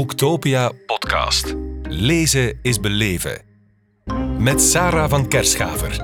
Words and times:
Boektopia 0.00 0.72
podcast. 0.86 1.54
Lezen 1.82 2.58
is 2.62 2.80
beleven. 2.80 3.42
Met 4.38 4.60
Sarah 4.60 5.10
van 5.10 5.28
Kerschaver. 5.28 5.96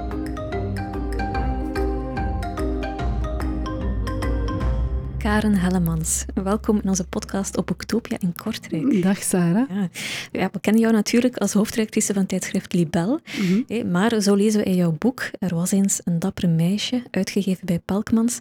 Karen 5.19 5.55
Hellemans. 5.55 6.25
Welkom 6.35 6.81
in 6.83 6.89
onze 6.89 7.07
podcast 7.07 7.57
op 7.57 7.67
Boektopia 7.67 8.17
in 8.21 8.35
Kortrijk. 8.37 9.03
Dag 9.03 9.23
Sarah. 9.23 9.69
Ja. 9.71 9.89
Ja, 10.33 10.49
we 10.53 10.61
kennen 10.61 10.83
jou 10.83 10.95
natuurlijk 10.95 11.37
als 11.37 11.53
hoofdredactrice 11.53 12.15
van 12.15 12.27
tijdschrift 12.27 12.73
Libel. 12.73 13.21
Mhm. 13.39 13.91
Maar 13.91 14.21
zo 14.21 14.35
lezen 14.35 14.61
we 14.61 14.67
in 14.67 14.75
jouw 14.75 14.97
boek 14.99 15.31
Er 15.39 15.55
was 15.55 15.71
eens 15.71 16.01
een 16.05 16.19
dapper 16.19 16.49
meisje, 16.49 17.03
uitgegeven 17.11 17.67
bij 17.67 17.79
Pelkmans. 17.79 18.41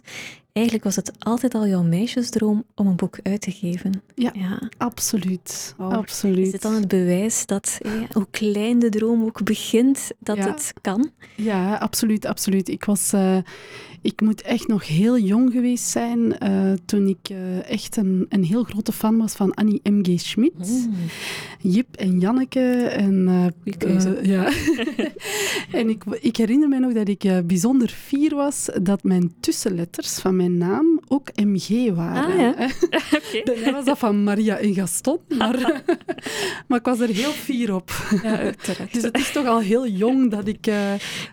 Eigenlijk 0.56 0.84
was 0.84 0.96
het 0.96 1.12
altijd 1.18 1.54
al 1.54 1.66
jouw 1.66 1.82
meisjesdroom 1.82 2.64
om 2.74 2.86
een 2.86 2.96
boek 2.96 3.18
uit 3.22 3.40
te 3.40 3.50
geven. 3.50 4.02
Ja, 4.14 4.30
Ja. 4.34 4.58
absoluut. 4.76 5.74
Oh, 5.78 5.88
absoluut. 5.92 6.46
Is 6.46 6.50
dit 6.50 6.62
dan 6.62 6.74
het 6.74 6.88
bewijs 6.88 7.46
dat, 7.46 7.78
eh, 7.82 7.92
hoe 8.12 8.26
klein 8.30 8.78
de 8.78 8.88
droom 8.88 9.22
ook 9.24 9.44
begint, 9.44 10.10
dat 10.18 10.36
Ja. 10.36 10.46
het 10.46 10.72
kan? 10.80 11.10
Ja, 11.34 11.74
absoluut, 11.76 12.24
absoluut. 12.24 12.68
Ik 12.68 12.84
was... 12.84 13.12
eh, 13.12 13.36
ik 14.06 14.20
moet 14.20 14.42
echt 14.42 14.68
nog 14.68 14.86
heel 14.86 15.18
jong 15.18 15.52
geweest 15.52 15.84
zijn 15.84 16.38
eh, 16.38 16.72
toen 16.84 17.08
ik 17.08 17.28
eh, 17.28 17.70
echt 17.70 17.96
een, 17.96 18.26
een 18.28 18.44
heel 18.44 18.62
grote 18.62 18.92
fan 18.92 19.16
was 19.18 19.32
van 19.32 19.54
Annie 19.54 19.80
M.G. 19.82 20.20
Schmidt. 20.20 20.68
Hmm. 20.68 20.94
Jip 21.60 21.96
en 21.96 22.20
Janneke. 22.20 22.82
En, 22.82 23.28
eh, 23.78 24.24
ja. 24.24 24.50
en 25.80 25.88
ik, 25.88 26.04
ik 26.20 26.36
herinner 26.36 26.68
me 26.68 26.78
nog 26.78 26.92
dat 26.92 27.08
ik 27.08 27.46
bijzonder 27.46 27.88
fier 27.88 28.34
was 28.34 28.68
dat 28.82 29.02
mijn 29.02 29.34
tussenletters 29.40 30.18
van 30.18 30.36
mijn 30.36 30.58
naam 30.58 31.00
ook 31.08 31.30
MG 31.34 31.94
waren. 31.94 32.56
Ah, 32.56 32.70
ja. 33.54 33.72
was 33.72 33.84
dat 33.84 33.98
van 33.98 34.24
Maria 34.24 34.56
en 34.56 34.74
Gaston, 34.74 35.18
maar, 35.38 35.82
maar 36.68 36.78
ik 36.78 36.84
was 36.84 37.00
er 37.00 37.08
heel 37.08 37.30
fier 37.30 37.74
op. 37.74 37.90
Ja. 38.22 38.52
Dus 38.90 39.02
het 39.02 39.18
is 39.18 39.32
toch 39.32 39.46
al 39.46 39.60
heel 39.60 39.88
jong 39.88 40.30
dat 40.30 40.48
ik, 40.48 40.70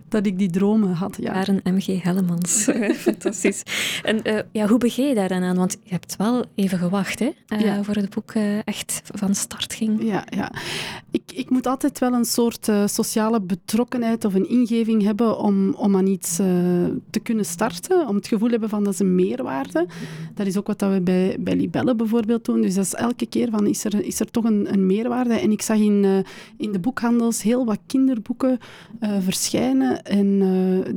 dat 0.10 0.26
ik 0.26 0.38
die 0.38 0.50
dromen 0.50 0.94
had. 0.94 1.18
Ja. 1.20 1.32
Karen 1.32 1.62
M.G. 1.64 2.04
Hellemans. 2.04 2.63
Fantastisch. 3.08 3.64
En 4.04 4.24
eh, 4.24 4.40
ja, 4.52 4.68
hoe 4.68 4.78
begin 4.78 5.08
je 5.08 5.16
daar 5.16 5.28
dan 5.28 5.44
aan? 5.44 5.56
Want 5.56 5.78
je 5.84 5.90
hebt 5.90 6.16
wel 6.16 6.46
even 6.56 6.78
gewacht 6.78 7.20
hè, 7.20 7.30
eh, 7.48 7.60
Ja. 7.60 7.84
voor 7.84 7.96
het 7.96 8.10
boek 8.10 8.32
eh, 8.32 8.68
echt 8.68 9.02
van 9.14 9.36
start 9.36 9.74
ging. 9.74 10.04
Ja, 10.04 10.24
ja. 10.30 10.52
Ik, 11.12 11.32
ik 11.34 11.50
moet 11.50 11.68
altijd 11.68 12.00
wel 12.00 12.14
een 12.14 12.26
soort 12.26 12.72
sociale 12.86 13.42
betrokkenheid 13.42 14.26
of 14.26 14.34
een 14.34 14.50
ingeving 14.50 15.04
hebben 15.04 15.38
om, 15.38 15.74
om 15.74 15.96
aan 15.98 16.08
iets 16.08 16.36
te 17.10 17.20
kunnen 17.24 17.46
starten. 17.46 18.08
Om 18.08 18.16
het 18.16 18.28
gevoel 18.28 18.46
te 18.46 18.52
hebben 18.52 18.70
van 18.70 18.84
dat 18.84 18.94
is 18.94 19.00
een 19.00 19.16
meerwaarde. 19.16 19.88
Dat 20.34 20.48
is 20.48 20.58
ook 20.58 20.68
wat 20.68 20.80
dat 20.80 20.92
we 20.94 21.02
bij, 21.02 21.38
bij 21.40 21.56
Libelle 21.56 21.96
bijvoorbeeld 21.96 22.46
doen. 22.46 22.62
Dus 22.62 22.76
dat 22.76 22.86
is 22.86 22.94
elke 22.94 23.26
keer 23.26 23.50
van, 23.50 23.68
is 23.68 23.86
er, 23.86 24.06
is 24.06 24.20
er 24.20 24.32
toch 24.32 24.44
een, 24.44 24.74
een 24.74 24.86
meerwaarde? 24.86 25.34
En 25.34 25.52
ik 25.52 25.62
zag 25.62 25.78
in, 25.78 26.26
in 26.58 26.72
de 26.72 26.80
boekhandels 26.80 27.42
heel 27.42 27.66
wat 27.66 27.80
kinderboeken 27.88 28.60
verschijnen 29.20 30.04
en 30.04 30.42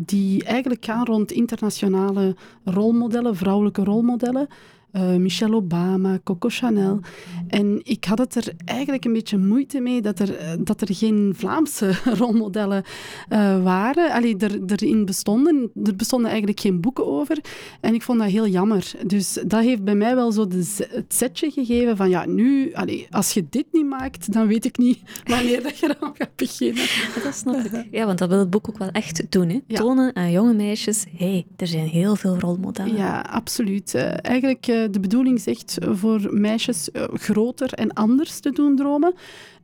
die 0.07 0.45
eigenlijk 0.45 0.85
gaan 0.85 1.05
rond 1.05 1.33
internationale 1.47 2.35
rolmodellen, 2.65 3.37
vrouwelijke 3.37 3.85
rolmodellen. 3.85 4.49
Eh, 4.97 5.17
Michelle 5.17 5.57
Obama, 5.57 6.19
Coco 6.25 6.49
Chanel. 6.49 7.01
En 7.49 7.81
ik 7.83 8.05
had 8.05 8.19
het 8.19 8.35
er 8.35 8.53
eigenlijk 8.65 9.05
een 9.05 9.13
beetje 9.13 9.39
moeite 9.39 9.81
mee 9.81 10.03
dat 10.03 10.19
er, 10.19 10.37
eh, 10.37 10.53
dat 10.59 10.81
er 10.81 10.95
geen 10.95 11.33
Vlaamse 11.37 11.93
rolmodellen 12.19 12.83
eh, 13.29 13.63
waren. 13.63 14.13
Allee, 14.13 14.37
er, 14.37 14.61
erin 14.67 15.05
bestonden. 15.05 15.71
Er 15.85 15.97
bestonden 15.97 16.29
eigenlijk 16.31 16.61
geen 16.61 16.81
boeken 16.81 17.07
over. 17.07 17.39
En 17.81 17.95
ik 17.95 18.03
vond 18.03 18.19
dat 18.19 18.29
heel 18.29 18.47
jammer. 18.47 18.93
Dus 19.07 19.39
dat 19.47 19.63
heeft 19.63 19.85
bij 19.85 19.95
mij 19.95 20.15
wel 20.15 20.33
zo 20.33 20.47
de, 20.47 20.87
het 20.91 21.15
setje 21.15 21.51
gegeven 21.51 21.97
van 21.97 22.09
ja, 22.09 22.27
nu, 22.27 22.75
allee, 22.75 23.07
als 23.11 23.33
je 23.33 23.47
dit 23.51 23.67
niet 23.73 23.87
maakt, 23.87 24.33
dan 24.33 24.47
weet 24.47 24.65
ik 24.65 24.79
niet 24.79 24.99
wanneer 25.25 25.63
dat 25.63 25.79
je 25.79 25.97
dan 26.01 26.15
gaat 26.15 26.37
beginnen. 26.37 26.85
Dat 27.25 27.35
snap 27.35 27.55
ik. 27.55 27.85
Ja, 27.97 28.07
want 28.07 28.19
dat 28.19 28.29
wil 28.29 28.39
het 28.39 28.51
boek 28.51 28.69
ook 28.69 28.79
wel 28.79 28.91
echt 28.91 29.33
doen. 29.33 29.49
Hè? 29.49 29.61
Ja. 29.67 29.79
Tonen 29.79 30.17
aan 30.17 30.31
jonge 30.31 30.55
meisjes, 30.55 31.05
hé, 31.17 31.31
hey, 31.31 31.47
er 31.57 31.67
zijn 31.67 31.87
heel 31.87 32.17
veel 32.17 32.39
rolmodellen. 32.39 32.97
Ja, 32.97 33.21
absoluut. 33.21 33.95
Eigenlijk, 33.95 34.67
de 34.91 35.01
bedoeling 35.01 35.45
echt 35.45 35.77
voor 35.81 36.35
meisjes 36.35 36.91
eh, 36.91 37.05
groter 37.13 37.73
en 37.73 37.93
anders 37.93 38.41
te 38.41 38.51
doen 38.51 38.77
dromen. 38.77 39.15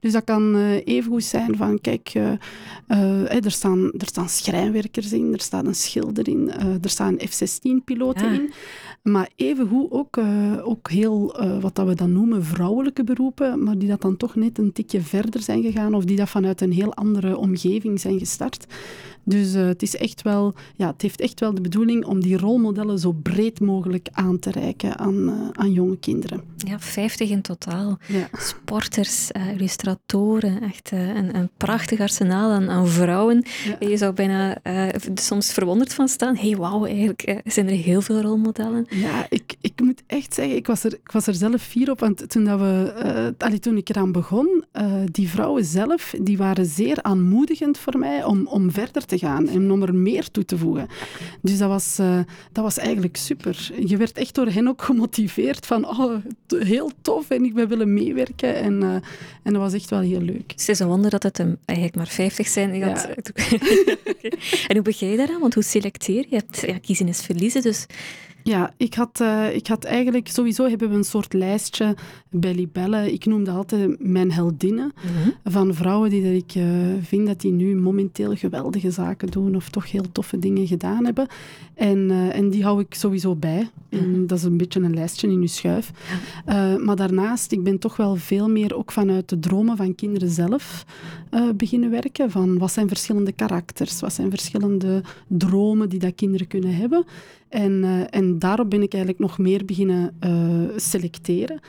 Dus 0.03 0.13
dat 0.13 0.25
kan 0.25 0.57
eh 0.57 0.87
even 0.87 1.11
goed 1.11 1.25
zijn 1.25 1.57
van, 1.57 1.81
kijk, 1.81 2.11
eh, 2.15 2.33
eh, 2.87 3.45
er, 3.45 3.51
staan, 3.51 3.93
er 3.99 4.07
staan 4.07 4.29
schrijnwerkers 4.29 5.13
in, 5.13 5.33
er 5.33 5.41
staat 5.41 5.67
een 5.67 5.75
schilder 5.75 6.29
in, 6.29 6.51
er 6.83 6.91
staan 6.91 7.19
F-16-piloten 7.19 8.33
Ja. 8.33 8.33
in. 8.33 8.53
Maar 9.03 9.31
evengoed 9.37 9.91
ook, 9.91 10.19
ook 10.63 10.91
heel, 10.91 11.37
wat 11.61 11.75
dat 11.75 11.87
we 11.87 11.95
dan 11.95 12.13
noemen, 12.13 12.45
vrouwelijke 12.45 13.05
beroepen, 13.05 13.63
maar 13.65 13.79
die 13.79 13.89
dat 13.89 14.01
dan 14.01 14.17
toch 14.17 14.35
net 14.35 14.59
een 14.59 14.73
tikje 14.73 15.01
verder 15.01 15.43
zijn 15.43 15.63
gegaan 15.63 15.95
of 15.95 16.05
die 16.05 16.17
dat 16.17 16.29
vanuit 16.29 16.61
een 16.61 16.73
heel 16.73 16.95
andere 16.95 17.37
omgeving 17.37 18.01
zijn 18.01 18.19
gestart. 18.19 18.67
Dus 19.25 19.53
het, 19.53 19.83
is 19.83 19.97
echt 19.97 20.23
wel, 20.23 20.55
ja, 20.77 20.87
het 20.87 21.03
heeft 21.03 21.21
echt 21.21 21.41
wel 21.41 21.55
de 21.55 21.61
bedoeling 21.61 22.05
om 22.05 22.21
die 22.21 22.37
rolmodellen 22.37 22.99
zo 22.99 23.13
breed 23.13 23.61
mogelijk 23.61 24.09
aan 24.13 24.39
te 24.39 24.51
reiken 24.51 24.99
aan, 24.99 25.51
aan 25.53 25.73
jonge 25.73 25.97
kinderen. 25.99 26.43
Ja, 26.57 26.79
50 26.79 27.31
in 27.31 27.43
totaal. 27.43 27.99
Ja. 28.09 28.29
Sporters, 28.33 29.31
eh, 29.33 29.57
illustratoren, 29.93 30.63
echt 30.63 30.93
eh, 30.93 31.09
een, 31.09 31.37
een 31.37 31.51
prachtig 31.57 32.01
arsenaal 32.01 32.51
aan, 32.51 32.71
aan 32.71 32.89
vrouwen. 32.89 33.45
Ja. 33.65 33.89
Je 33.89 33.97
zou 33.97 34.13
bijna 34.13 34.59
eh, 34.63 34.89
soms 35.15 35.53
verwonderd 35.53 35.95
van 35.95 36.09
staan. 36.09 36.37
Hé, 36.37 36.49
hey, 36.49 36.57
wauw, 36.57 36.85
eigenlijk 36.87 37.23
eh, 37.23 37.37
zijn 37.45 37.69
er 37.69 37.75
heel 37.75 38.01
veel 38.01 38.21
rolmodellen. 38.21 38.87
Ja, 38.91 39.27
ik, 39.29 39.55
ik 39.61 39.81
moet 39.81 40.03
echt 40.07 40.35
zeggen, 40.35 40.57
ik 40.57 40.67
was 40.67 40.85
er, 40.85 40.93
ik 40.93 41.13
was 41.13 41.27
er 41.27 41.35
zelf 41.35 41.63
fier 41.63 41.91
op. 41.91 42.01
Want 42.01 42.31
toen, 42.31 42.45
dat 42.45 42.61
we, 42.61 42.93
eh, 42.97 43.47
allee, 43.47 43.59
toen 43.59 43.77
ik 43.77 43.89
eraan 43.89 44.13
begon, 44.13 44.65
die 45.05 45.29
vrouwen 45.29 45.65
zelf, 45.65 46.15
die 46.21 46.37
waren 46.37 46.67
zeer 46.67 47.03
aanmoedigend 47.03 47.79
voor 47.79 47.99
mij 47.99 48.25
om, 48.25 48.47
om 48.47 48.71
verder 48.71 49.05
te 49.05 49.19
gaan 49.19 49.49
en 49.49 49.71
om 49.71 49.83
er 49.83 49.95
meer 49.95 50.31
toe 50.31 50.45
te 50.45 50.59
voegen. 50.59 50.87
Dus 51.41 51.59
dat 51.59 51.69
was, 51.69 51.97
dat 52.53 52.65
was 52.65 52.79
eigenlijk 52.79 53.17
super. 53.17 53.71
Je 53.87 53.97
werd 53.97 54.19
echt 54.19 54.35
door 54.35 54.47
hen 54.47 54.69
ook 54.69 54.83
gemotiveerd 54.83 55.67
van, 55.67 55.89
oh, 55.89 56.15
heel 56.47 56.91
tof 57.03 57.31
en 57.31 57.45
ik 57.45 57.55
ben 57.55 57.69
willen 57.69 57.95
meewerken. 57.95 58.55
En, 58.55 58.83
en 59.43 59.53
dat 59.53 59.63
was 59.63 59.73
echt 59.73 59.82
wel 59.91 60.01
heel 60.01 60.21
leuk. 60.21 60.51
Het 60.51 60.69
is 60.69 60.79
een 60.79 60.87
wonder 60.87 61.11
dat 61.11 61.23
het 61.23 61.39
eigenlijk 61.65 61.97
maar 61.97 62.07
50 62.09 62.49
zijn. 62.49 62.83
Had- 62.83 63.09
Ja. 63.09 63.15
Oké. 64.11 64.29
En 64.69 64.75
hoe 64.75 64.83
begin 64.83 65.09
je 65.11 65.17
daaraan? 65.17 65.41
Want 65.41 65.55
hoe 65.55 65.63
selecteer 65.63 66.17
je? 66.21 66.27
Je 66.29 66.37
hebt 66.37 66.61
ja, 66.61 66.79
kiezen 66.79 67.09
is 67.09 67.21
verliezen, 67.21 67.63
dus 67.63 67.87
Ja, 68.43 68.73
ik 68.77 68.95
had, 68.95 69.21
eh, 69.21 69.55
ik 69.55 69.67
had 69.67 69.85
eigenlijk... 69.85 70.29
Sowieso 70.29 70.69
hebben 70.69 70.91
we 70.91 70.97
een 70.97 71.05
soort 71.05 71.33
lijstje 71.33 71.97
bij 72.31 72.55
Libelle. 72.55 73.13
Ik 73.13 73.27
noemde 73.27 73.51
altijd 73.51 73.97
mijn 73.99 74.33
heldinnen. 74.33 74.93
Van 75.45 75.75
vrouwen 75.75 76.11
die 76.11 76.23
dat 76.23 76.43
ik 76.43 76.55
eh, 76.55 76.67
vind 77.03 77.27
dat 77.27 77.41
die 77.41 77.53
nu 77.53 77.77
momenteel 77.77 78.37
geweldige 78.37 78.91
zaken 78.91 79.29
doen 79.29 79.55
of 79.55 79.69
toch 79.69 79.91
heel 79.91 80.13
toffe 80.13 80.39
dingen 80.39 80.67
gedaan 80.67 81.05
hebben. 81.05 81.27
En, 81.75 82.11
eh, 82.11 82.37
en 82.37 82.51
die 82.51 82.63
hou 82.63 82.81
ik 82.81 82.95
sowieso 82.95 83.37
bij. 83.37 83.71
En 83.89 84.27
dat 84.27 84.39
is 84.39 84.45
een 84.45 84.57
beetje 84.57 84.81
een 84.81 84.95
lijstje 84.95 85.29
in 85.29 85.41
uw 85.41 85.47
schuif. 85.47 85.91
Maar 86.85 86.97
daarnaast, 86.97 87.53
ik 87.53 87.63
ben 87.63 87.79
toch 87.79 87.97
wel 87.97 88.17
veel 88.17 88.49
meer 88.49 88.75
ook 88.75 88.93
vanuit 88.93 89.29
de 89.29 89.39
dromen 89.39 89.77
van 89.77 89.95
kinderen 89.95 90.29
zelf 90.29 90.85
beginnen 91.57 91.91
werken. 91.91 92.31
Van 92.31 92.59
wat 92.59 92.73
zijn 92.73 92.89
verschillende 92.89 93.33
karakters, 93.33 94.01
wat 94.01 94.13
zijn 94.13 94.31
verschillende 94.31 95.03
dromen 95.27 95.89
die 95.89 95.99
dat 95.99 96.15
kinderen 96.15 96.47
kunnen 96.47 96.75
hebben. 96.75 97.05
En, 97.53 97.85
eh, 97.85 98.19
en 98.21 98.39
daarop 98.39 98.71
ben 98.71 98.83
ik 98.83 98.93
eigenlijk 98.93 99.23
nog 99.23 99.39
meer 99.39 99.65
beginnen 99.65 100.17
eh, 100.21 100.77
selecteren. 100.77 101.61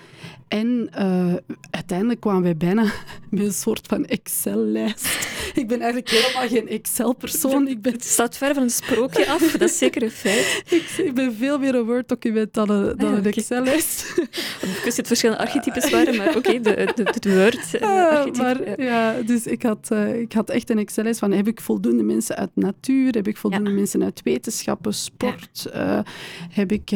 En 0.47 0.87
eh, 0.91 1.33
uiteindelijk 1.69 2.19
kwamen 2.19 2.41
wij 2.41 2.57
bijna 2.57 2.83
met 3.29 3.45
een 3.45 3.53
soort 3.53 3.87
van 3.87 4.05
Excel-lijst. 4.05 5.32
Ik 5.61 5.67
ben 5.67 5.81
eigenlijk 5.81 6.09
helemaal 6.09 6.47
geen 6.47 6.67
Excel-persoon. 6.67 7.67
Ik 7.67 7.81
ben, 7.81 7.91
het 7.93 8.03
staat 8.05 8.37
ver 8.37 8.53
van 8.53 8.63
een 8.63 8.69
sprookje 8.69 9.27
af. 9.29 9.51
Dat 9.51 9.69
is 9.69 9.77
zeker 9.77 10.03
een 10.03 10.11
feit. 10.11 10.63
ik, 10.69 11.05
ik 11.05 11.13
ben 11.13 11.35
veel 11.35 11.59
meer 11.59 11.75
een 11.75 11.85
Word-document 11.85 12.53
dan 12.53 12.69
een, 12.69 12.97
dan 12.97 13.11
Ah, 13.11 13.17
een. 13.17 13.25
Excel-lijst. 13.25 14.13
Ik 14.61 14.81
wist 14.83 14.97
het 14.97 15.07
verschillende 15.07 15.41
archetypes 15.41 15.89
waren, 15.89 16.15
maar 16.15 16.35
oké, 16.37 16.59
de, 16.59 16.91
de, 16.95 17.13
de 17.19 17.35
Word. 17.35 17.73
eh, 17.73 17.89
Ah, 17.89 18.35
maar 18.35 18.81
ja. 18.81 19.21
dus 19.25 19.45
ik 19.47 19.63
had, 19.63 19.87
eh, 19.91 20.19
ik 20.19 20.33
had 20.33 20.49
echt 20.49 20.69
een 20.69 20.77
Excel-lijst 20.77 21.19
van 21.19 21.31
heb 21.31 21.47
ik 21.47 21.61
voldoende 21.61 22.03
mensen 22.03 22.35
uit 22.35 22.49
natuur, 22.53 23.11
heb 23.13 23.27
ik 23.27 23.37
voldoende 23.37 23.69
Ja. 23.69 23.75
mensen 23.75 24.03
uit 24.03 24.21
wetenschappen, 24.23 24.93
sport, 24.93 25.65
eh, 25.73 25.99
heb 26.49 26.71
ik, 26.71 26.89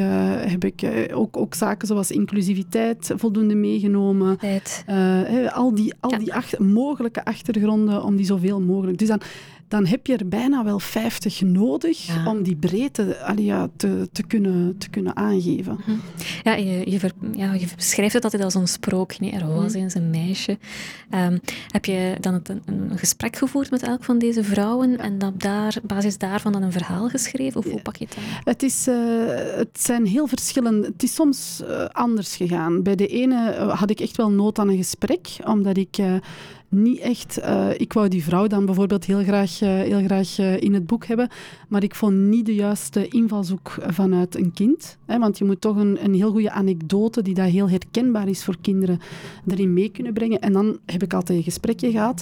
heb 0.48 0.63
ik 0.65 0.83
ook, 1.13 1.38
ook 1.38 1.54
zaken 1.56 1.88
zoals 1.88 2.12
inclusiviteit 2.12 3.12
voldoende 3.15 3.56
meegenomen. 3.56 4.38
Al 5.54 5.74
die, 5.75 5.94
al 6.00 6.12
Ja. 6.12 6.18
die 6.18 6.33
mogelijke 6.65 7.25
achtergronden, 7.25 8.04
om 8.04 8.15
die 8.15 8.25
zoveel 8.25 8.45
mogelijk. 8.53 8.97
Dus 8.97 9.07
dan, 9.07 9.21
dan 9.67 9.85
heb 9.85 10.07
je 10.07 10.17
er 10.17 10.27
bijna 10.27 10.63
wel 10.63 10.79
50 10.79 11.41
nodig 11.41 12.25
om 12.25 12.44
die 12.44 12.55
breedte 12.55 13.17
allee, 13.17 13.45
ja, 13.45 13.69
te, 13.75 14.09
te, 14.11 14.23
kunnen, 14.23 14.77
te 14.77 14.89
kunnen 14.89 15.15
aangeven. 15.15 15.77
Mhm. 15.79 15.97
Ja, 16.44 16.53
je, 16.53 16.91
je, 16.91 16.99
ja, 17.33 17.53
je 17.53 17.67
beschrijft 17.75 18.13
het 18.13 18.23
altijd 18.23 18.44
als 18.44 18.53
een 18.53 18.67
sprookje. 18.67 19.17
Nee? 19.19 19.31
Er 19.31 19.47
was 19.47 19.71
mhm. 19.73 19.81
eens 19.81 19.94
een 19.94 20.09
meisje. 20.09 20.57
Um, 21.13 21.39
heb 21.67 21.85
je 21.85 22.15
dan 22.19 22.33
een, 22.33 22.61
een, 22.65 22.97
gesprek 22.97 23.35
gevoerd 23.35 23.71
met 23.71 23.83
elk 23.83 24.03
van 24.03 24.17
deze 24.17 24.44
vrouwen 24.44 24.97
en 24.97 25.25
op 25.25 25.41
daar, 25.41 25.77
basis 25.83 26.17
daarvan 26.17 26.51
dan 26.51 26.63
een 26.63 26.71
verhaal 26.71 27.09
geschreven? 27.09 27.59
Of 27.59 27.71
hoe 27.71 27.81
pak 27.81 27.95
je 27.95 28.05
het 28.05 28.17
aan? 28.17 28.41
Het, 28.44 28.63
is, 28.63 28.88
uh, 28.88 28.95
het 29.55 29.79
zijn 29.81 30.05
heel 30.05 30.27
verschillende... 30.27 30.88
Het 30.88 31.03
is 31.03 31.13
soms 31.13 31.61
uh, 31.63 31.85
anders 31.85 32.35
gegaan. 32.35 32.83
Bij 32.83 32.95
de 32.95 33.07
ene 33.07 33.55
uh, 33.55 33.79
had 33.79 33.89
ik 33.89 33.99
echt 33.99 34.17
wel 34.17 34.31
nood 34.31 34.59
aan 34.59 34.69
een 34.69 34.77
gesprek, 34.77 35.27
omdat 35.45 35.77
ik 35.77 35.97
niet 36.69 37.00
echt... 37.00 37.40
Uh, 37.40 37.69
ik 37.78 37.94
wou 37.94 38.08
die 38.08 38.24
vrouw 38.24 38.48
dan 38.48 38.66
bijvoorbeeld 38.66 39.06
heel 39.06 39.24
graag, 39.24 39.62
uh, 39.62 39.69
heel 39.69 40.04
graag 40.04 40.40
uh, 40.40 40.62
in 40.62 40.74
het 40.74 40.88
boek 40.88 41.06
hebben, 41.06 41.30
maar 41.68 41.84
ik 41.84 41.96
vond 41.96 42.16
niet 42.16 42.46
de 42.46 42.56
juiste 42.56 43.08
invalshoek 43.08 43.78
vanuit 43.88 44.36
een 44.36 44.54
kind. 44.54 44.98
Hè, 45.06 45.19
want 45.19 45.38
je 45.38 45.46
moet 45.46 45.62
toch 45.62 45.75
een, 45.75 46.04
een 46.04 46.14
heel 46.14 46.31
goede 46.31 46.52
anekdote, 46.52 47.22
die 47.22 47.34
daar 47.34 47.48
heel 47.48 47.69
herkenbaar 47.69 48.28
is 48.28 48.44
voor 48.44 48.58
kinderen, 48.62 49.00
erin 49.48 49.74
mee 49.74 49.90
kunnen 49.90 50.14
brengen. 50.14 50.40
En 50.40 50.54
dan 50.54 50.80
heb 50.86 51.04
ik 51.04 51.14
altijd 51.14 51.38
een 51.38 51.44
gesprekje 51.44 51.92
gehad. 51.92 52.22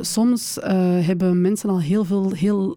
soms 0.00 0.58
hebben 1.00 1.40
mensen 1.40 1.70
al 1.70 1.80
heel 1.80 2.04
veel 2.04 2.32
heel 2.32 2.76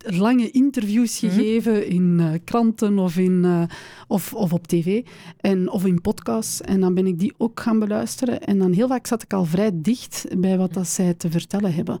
lange 0.00 0.50
interviews 0.50 1.20
mhm. 1.20 1.32
gegeven 1.32 1.86
in 1.86 2.18
uh, 2.20 2.30
kranten 2.44 2.98
of, 2.98 3.16
in, 3.16 3.42
uh, 3.44 3.62
of, 4.08 4.34
of 4.34 4.52
op 4.52 4.66
tv 4.66 5.04
en, 5.40 5.70
of 5.70 5.86
in 5.86 6.00
podcasts. 6.00 6.60
En 6.60 6.80
dan 6.80 6.94
ben 6.94 7.06
ik 7.06 7.18
die 7.18 7.34
ook 7.36 7.60
gaan 7.60 7.78
beluisteren. 7.78 8.40
En 8.40 8.58
dan 8.58 8.72
heel 8.72 8.88
vaak 8.88 9.06
zat 9.06 9.22
ik 9.22 9.32
al 9.32 9.44
vrij 9.44 9.70
dicht 9.74 10.26
bij 10.38 10.58
wat 10.58 10.72
dat 10.72 10.86
zij 10.88 11.14
te 11.14 11.30
vertellen 11.30 11.74
hebben. 11.74 11.98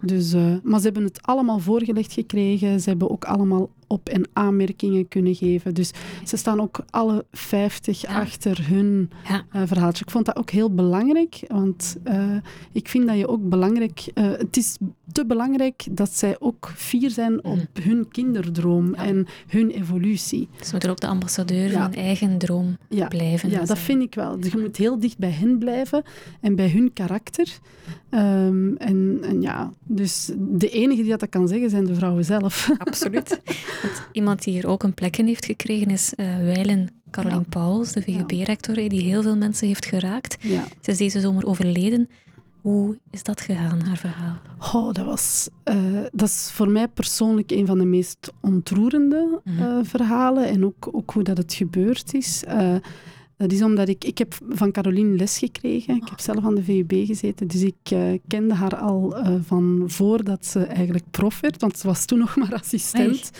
Dus, 0.00 0.34
uh, 0.34 0.54
maar 0.62 0.78
ze 0.78 0.84
hebben 0.84 1.04
het 1.04 1.22
allemaal 1.22 1.58
voorgelegd 1.58 2.12
gekregen. 2.12 2.80
Ze 2.80 2.88
hebben 2.88 3.10
ook 3.10 3.24
allemaal 3.24 3.70
op- 3.88 4.08
en 4.08 4.28
aanmerkingen 4.32 5.08
kunnen 5.08 5.34
geven. 5.34 5.74
Dus 5.74 5.90
ze 6.24 6.36
staan 6.36 6.60
ook 6.60 6.80
alle 6.90 7.24
50 7.32 8.04
achter 8.04 8.68
hun 8.68 9.10
ja. 9.28 9.44
uh, 9.52 9.62
verhaaltje. 9.66 10.04
Ik 10.04 10.10
vond 10.10 10.26
dat 10.26 10.36
ook 10.36 10.50
heel 10.50 10.74
belangrijk, 10.74 11.40
want 11.48 11.96
uh, 12.04 12.36
ik 12.72 12.88
vind 12.88 13.06
dat 13.06 13.16
je 13.16 13.28
ook 13.28 13.48
belangrijk... 13.48 14.10
Uh, 14.14 14.30
het 14.30 14.56
is 14.56 14.76
te 15.12 15.26
belangrijk 15.26 15.86
dat 15.90 16.10
zij 16.10 16.36
ook 16.38 16.72
fier 16.76 17.10
zijn 17.10 17.44
op 17.44 17.56
mm. 17.56 17.82
hun 17.82 18.08
kinderdroom 18.08 18.94
ja. 18.94 19.04
en 19.04 19.26
hun 19.46 19.70
evolutie. 19.70 20.48
Ze 20.60 20.68
moeten 20.70 20.90
ook 20.90 21.00
de 21.00 21.06
ambassadeur 21.06 21.70
van 21.70 21.80
hun 21.80 21.94
eigen 21.94 22.38
droom 22.38 22.76
blijven. 23.08 23.50
Ja, 23.50 23.64
dat 23.64 23.78
vind 23.78 24.02
ik 24.02 24.14
wel. 24.14 24.40
Dus 24.40 24.52
je 24.52 24.58
moet 24.58 24.76
heel 24.76 24.98
dicht 24.98 25.18
bij 25.18 25.30
hen 25.30 25.58
blijven 25.58 26.02
en 26.40 26.54
bij 26.54 26.68
hun 26.68 26.92
karakter. 26.92 27.58
Um, 28.10 28.76
en, 28.76 29.18
en, 29.22 29.42
ja, 29.42 29.72
dus 29.84 30.30
de 30.36 30.68
enige 30.68 31.02
die 31.02 31.16
dat 31.16 31.28
kan 31.28 31.48
zeggen 31.48 31.70
zijn 31.70 31.84
de 31.84 31.94
vrouwen 31.94 32.24
zelf. 32.24 32.70
Absoluut. 32.78 33.40
Want 33.82 34.02
iemand 34.12 34.42
die 34.42 34.52
hier 34.52 34.66
ook 34.66 34.82
een 34.82 34.94
plek 34.94 35.16
in 35.16 35.26
heeft 35.26 35.44
gekregen 35.44 35.90
is 35.90 36.12
uh, 36.16 36.36
Weilen 36.36 36.88
Caroline 37.10 37.40
ja. 37.40 37.48
Pauls, 37.48 37.92
de 37.92 38.02
VGB-rector, 38.02 38.74
die 38.74 39.02
heel 39.02 39.22
veel 39.22 39.36
mensen 39.36 39.66
heeft 39.66 39.86
geraakt. 39.86 40.36
Ze 40.80 40.90
is 40.90 40.98
deze 40.98 41.20
zomer 41.20 41.46
overleden. 41.46 42.08
Hoe 42.60 42.98
is 43.10 43.22
dat 43.22 43.40
gegaan, 43.40 43.80
haar 43.80 43.96
verhaal? 43.96 44.36
Oh, 44.72 44.92
dat, 44.92 45.04
was, 45.04 45.48
uh, 45.64 46.00
dat 46.12 46.28
is 46.28 46.50
voor 46.52 46.68
mij 46.68 46.88
persoonlijk 46.88 47.50
een 47.50 47.66
van 47.66 47.78
de 47.78 47.84
meest 47.84 48.32
ontroerende 48.40 49.40
uh, 49.44 49.78
verhalen. 49.82 50.48
En 50.48 50.64
ook, 50.64 50.88
ook 50.92 51.10
hoe 51.10 51.22
dat 51.22 51.36
het 51.36 51.54
gebeurd 51.54 52.14
is. 52.14 52.44
Uh, 52.48 52.74
dat 53.38 53.52
is 53.52 53.62
omdat 53.62 53.88
ik... 53.88 54.04
Ik 54.04 54.18
heb 54.18 54.34
van 54.48 54.72
Caroline 54.72 55.16
les 55.16 55.38
gekregen. 55.38 55.96
Ik 55.96 56.08
heb 56.08 56.20
zelf 56.20 56.44
aan 56.44 56.54
de 56.54 56.62
VUB 56.62 56.92
gezeten. 57.06 57.46
Dus 57.46 57.62
ik 57.62 57.90
uh, 57.92 58.18
kende 58.26 58.54
haar 58.54 58.76
al 58.76 59.18
uh, 59.18 59.34
van 59.46 59.84
voordat 59.86 60.46
ze 60.46 60.60
eigenlijk 60.60 61.04
prof 61.10 61.40
werd. 61.40 61.60
Want 61.60 61.78
ze 61.78 61.86
was 61.86 62.04
toen 62.04 62.18
nog 62.18 62.36
maar 62.36 62.54
assistent. 62.54 63.30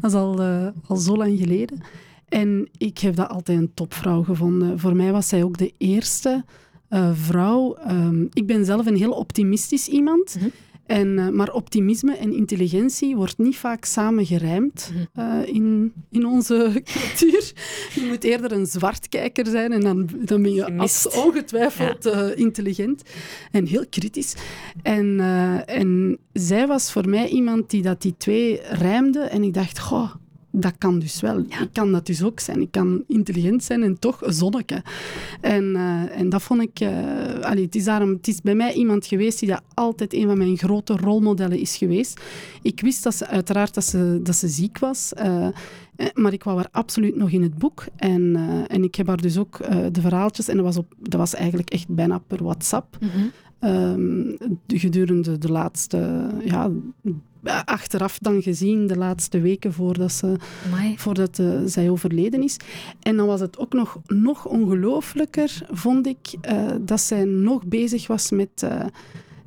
Dat 0.00 0.10
is 0.10 0.16
al, 0.16 0.40
uh, 0.40 0.66
al 0.86 0.96
zo 0.96 1.16
lang 1.16 1.38
geleden. 1.38 1.80
En 2.28 2.68
ik 2.78 2.98
heb 2.98 3.16
dat 3.16 3.28
altijd 3.28 3.58
een 3.58 3.74
topvrouw 3.74 4.22
gevonden. 4.22 4.78
Voor 4.78 4.96
mij 4.96 5.12
was 5.12 5.28
zij 5.28 5.42
ook 5.42 5.58
de 5.58 5.72
eerste 5.78 6.44
vrouw... 7.12 7.76
Um, 7.90 8.28
ik 8.32 8.46
ben 8.46 8.64
zelf 8.64 8.86
een 8.86 8.96
heel 8.96 9.12
optimistisch 9.12 9.88
iemand. 9.88 10.34
Mm 10.34 10.40
-hmm. 10.42 10.50
En, 10.86 11.08
uh, 11.08 11.28
maar 11.28 11.52
optimisme 11.52 12.16
en 12.16 12.32
intelligentie 12.32 13.16
wordt 13.16 13.38
niet 13.38 13.56
vaak 13.56 13.84
samen 13.84 14.26
gerijmd 14.26 14.92
uh, 15.18 15.38
in, 15.44 15.92
in 16.10 16.26
onze 16.26 16.54
cultuur. 16.92 17.52
Je 17.94 18.06
moet 18.08 18.24
eerder 18.24 18.52
een 18.52 18.66
zwartkijker 18.66 19.46
zijn 19.46 19.72
en 19.72 19.80
dan, 19.80 20.08
dan 20.24 20.42
ben 20.42 20.54
je 20.54 20.76
als 20.76 21.08
ongetwijfeld 21.08 22.04
ja. 22.04 22.30
uh, 22.30 22.36
intelligent 22.36 23.02
en 23.50 23.66
heel 23.66 23.84
kritisch. 23.90 24.34
En, 24.82 25.20
en 25.66 26.18
zij 26.32 26.66
was 26.66 26.92
voor 26.92 27.08
mij 27.08 27.28
iemand 27.28 27.70
die 27.70 27.82
dat 27.82 28.02
die 28.02 28.14
twee 28.16 28.60
rijmde 28.62 29.20
en 29.20 29.42
ik 29.42 29.54
dacht, 29.54 29.78
goh, 29.78 30.14
dat 30.60 30.74
kan 30.78 30.98
dus 30.98 31.20
wel. 31.20 31.38
Ik 31.38 31.68
kan 31.72 31.92
dat 31.92 32.06
dus 32.06 32.22
ook 32.22 32.40
zijn. 32.40 32.60
Ik 32.60 32.70
kan 32.70 33.04
intelligent 33.06 33.64
zijn 33.64 33.82
en 33.82 33.98
toch 33.98 34.22
een 34.22 34.32
zonneke. 34.32 34.82
En, 35.40 35.64
uh, 35.64 36.18
en 36.18 36.28
dat 36.28 36.42
vond 36.42 36.62
ik... 36.62 36.80
Uh, 36.80 37.40
allee, 37.40 37.64
het, 37.64 37.74
is 37.74 37.84
daarom, 37.84 38.10
het 38.10 38.28
is 38.28 38.40
bij 38.40 38.54
mij 38.54 38.72
iemand 38.72 39.06
geweest 39.06 39.38
die 39.38 39.48
dat 39.48 39.62
altijd 39.74 40.14
een 40.14 40.26
van 40.26 40.38
mijn 40.38 40.58
grote 40.58 40.96
rolmodellen 40.96 41.58
is 41.58 41.76
geweest. 41.76 42.20
Ik 42.62 42.80
wist 42.80 43.02
dat 43.02 43.14
ze 43.14 43.26
uiteraard 43.26 43.74
dat 43.74 43.84
ze, 43.84 44.20
dat 44.22 44.36
ze 44.36 44.48
ziek 44.48 44.78
was. 44.78 45.12
Uh, 45.18 45.48
maar 46.14 46.32
ik 46.32 46.44
wou 46.44 46.56
haar 46.56 46.68
absoluut 46.70 47.16
nog 47.16 47.30
in 47.30 47.42
het 47.42 47.58
boek. 47.58 47.84
En, 47.96 48.22
uh, 48.22 48.64
en 48.66 48.84
ik 48.84 48.94
heb 48.94 49.06
haar 49.06 49.20
dus 49.20 49.38
ook 49.38 49.58
uh, 49.60 49.86
de 49.92 50.00
verhaaltjes... 50.00 50.48
En 50.48 50.56
dat 50.56 50.64
was, 50.64 50.76
op, 50.76 50.94
dat 50.98 51.20
was 51.20 51.34
eigenlijk 51.34 51.70
echt 51.70 51.88
bijna 51.88 52.18
per 52.18 52.42
WhatsApp. 52.42 52.96
Mm 53.00 53.08
-hmm. 53.08 53.30
um, 53.70 54.36
gedurende 54.66 55.38
de 55.38 55.50
laatste 55.50 56.28
ja, 56.44 56.70
achteraf 57.64 58.18
dan 58.18 58.42
gezien, 58.42 58.86
de 58.86 58.96
laatste 58.96 59.40
weken 59.40 59.72
voordat, 59.72 60.12
ze, 60.12 60.36
voordat 60.96 61.38
uh, 61.38 61.60
zij 61.64 61.90
overleden 61.90 62.42
is. 62.42 62.56
En 63.02 63.16
dan 63.16 63.26
was 63.26 63.40
het 63.40 63.58
ook 63.58 63.72
nog, 63.72 63.98
nog 64.06 64.46
ongelooflijker, 64.46 65.62
vond 65.70 66.06
ik, 66.06 66.34
uh, 66.50 66.70
dat 66.80 67.00
zij 67.00 67.24
nog 67.24 67.66
bezig 67.66 68.06
was 68.06 68.30
met... 68.30 68.62
Uh, 68.64 68.84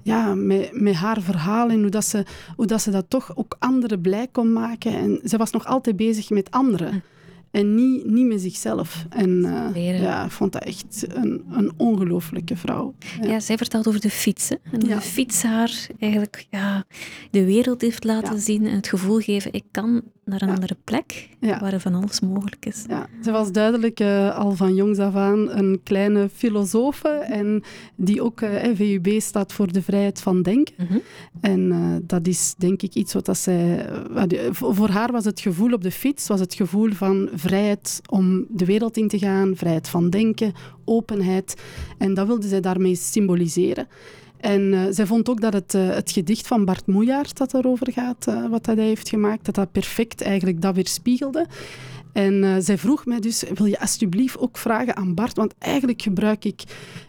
ja, 0.03 0.35
met, 0.35 0.69
met 0.73 0.93
haar 0.93 1.21
verhaal 1.21 1.69
en 1.69 1.81
hoe, 1.81 1.89
dat 1.89 2.05
ze, 2.05 2.25
hoe 2.55 2.65
dat 2.65 2.81
ze 2.81 2.91
dat 2.91 3.05
toch 3.07 3.35
ook 3.35 3.55
anderen 3.59 4.01
blij 4.01 4.27
kon 4.31 4.53
maken. 4.53 4.93
En 4.93 5.19
ze 5.23 5.37
was 5.37 5.51
nog 5.51 5.65
altijd 5.65 5.95
bezig 5.95 6.29
met 6.29 6.51
anderen. 6.51 7.03
En 7.51 7.75
niet, 7.75 8.05
niet 8.05 8.25
met 8.25 8.41
zichzelf. 8.41 9.05
En 9.09 9.29
uh, 9.75 9.99
ja, 9.99 10.25
ik 10.25 10.31
vond 10.31 10.51
dat 10.51 10.63
echt 10.63 11.05
een, 11.07 11.43
een 11.51 11.71
ongelooflijke 11.77 12.55
vrouw. 12.55 12.93
Ja. 13.21 13.27
ja. 13.27 13.39
zij 13.39 13.57
vertelt 13.57 13.87
over 13.87 14.01
de 14.01 14.09
fietsen. 14.09 14.59
En 14.71 14.79
ja. 14.87 14.95
de 14.95 15.01
fiets 15.01 15.43
haar 15.43 15.87
eigenlijk 15.99 16.45
ja, 16.49 16.85
de 17.31 17.45
wereld 17.45 17.81
heeft 17.81 18.03
laten 18.03 18.39
zien 18.39 18.67
en 18.67 18.75
het 18.75 18.87
gevoel 18.87 19.19
geven, 19.19 19.53
ik 19.53 19.63
kan 19.71 20.03
naar 20.29 20.41
een 20.41 20.49
andere 20.49 20.77
plek 20.83 21.29
waar 21.39 21.73
er 21.73 21.79
van 21.79 21.95
alles 21.95 22.19
mogelijk 22.19 22.65
is. 22.65 22.85
Ja, 22.87 23.07
ze 23.23 23.31
was 23.31 23.51
duidelijk 23.51 23.99
uh, 23.99 24.37
al 24.37 24.51
van 24.51 24.75
jongs 24.75 24.97
af 24.97 25.15
aan 25.15 25.49
een 25.49 25.79
kleine 25.83 26.29
filosoof 26.33 27.03
en 27.03 27.63
die 27.95 28.21
ook, 28.21 28.41
uh, 28.41 28.65
eh, 28.65 28.75
VUB 28.75 29.21
staat 29.21 29.53
voor 29.53 29.71
de 29.71 29.81
vrijheid 29.81 30.21
van 30.21 30.41
denken. 30.41 30.73
Mm 30.77 30.87
-hmm. 30.87 31.01
En 31.41 31.59
uh, 31.59 31.95
dat 32.01 32.27
is 32.27 32.53
denk 32.57 32.81
ik 32.81 32.95
iets 32.95 33.13
wat 33.13 33.25
dat 33.25 33.37
zij... 33.37 33.85
voor 34.51 34.89
haar 34.89 35.11
was 35.11 35.25
het 35.25 35.39
gevoel 35.39 35.73
op 35.73 35.83
de 35.83 35.91
fiets, 35.91 36.27
was 36.27 36.39
het 36.39 36.53
gevoel 36.53 36.91
van 36.91 37.29
vrijheid 37.33 38.01
om 38.09 38.45
de 38.49 38.65
wereld 38.65 38.97
in 38.97 39.07
te 39.07 39.17
gaan, 39.17 39.55
vrijheid 39.55 39.89
van 39.89 40.09
denken, 40.09 40.53
openheid. 40.85 41.61
En 41.97 42.13
dat 42.13 42.27
wilde 42.27 42.47
zij 42.47 42.61
daarmee 42.61 42.95
symboliseren. 42.95 43.87
En 44.39 44.61
uh, 44.61 44.81
zij 44.89 45.05
vond 45.05 45.29
ook 45.29 45.41
dat 45.41 45.53
het, 45.53 45.73
uh, 45.73 45.89
het 45.89 46.11
gedicht 46.11 46.47
van 46.47 46.65
Bart 46.65 46.87
Moejaert 46.87 47.37
dat 47.37 47.53
erover 47.53 47.91
gaat, 47.91 48.25
uh, 48.29 48.49
wat 48.49 48.65
hij 48.65 48.75
heeft 48.75 49.09
gemaakt, 49.09 49.45
dat 49.45 49.55
dat 49.55 49.71
perfect 49.71 50.21
eigenlijk 50.21 50.61
dat 50.61 50.75
weerspiegelde. 50.75 51.45
En 52.13 52.63
zij 52.63 52.77
vroeg 52.77 53.05
mij 53.05 53.19
dus, 53.19 53.43
wil 53.53 53.65
je 53.65 53.79
alsjeblieft 53.79 54.37
ook 54.37 54.57
vragen 54.57 54.95
aan 54.95 55.13
Bart, 55.13 55.35
want 55.35 55.53
eigenlijk 55.57 56.01
gebruik 56.01 56.45
ik 56.45 56.63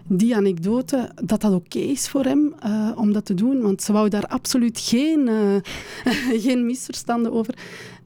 die 0.07 0.37
anekdote, 0.37 1.11
dat 1.15 1.41
dat 1.41 1.53
oké 1.55 1.77
okay 1.79 1.83
is 1.83 2.09
voor 2.09 2.25
hem 2.25 2.55
om 2.97 3.13
dat 3.13 3.25
te 3.25 3.35
doen, 3.35 3.61
want 3.61 3.83
ze 3.83 3.93
wou 3.93 4.09
daar 4.09 4.27
absoluut 4.27 4.81
geen, 4.81 5.29
geen 6.45 6.67
misverstanden 6.67 7.33
over. 7.33 7.55